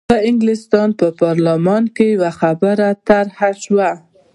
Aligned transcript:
په 0.09 0.17
انګلستان 0.29 0.89
په 0.99 1.07
پارلمان 1.21 1.83
کې 1.95 2.05
یوه 2.15 2.31
خبره 2.39 2.87
طرح 3.07 3.39
شوه. 3.63 3.89